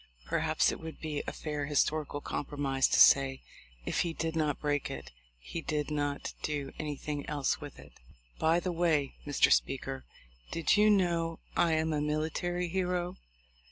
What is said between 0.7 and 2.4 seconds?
it would be a fair historical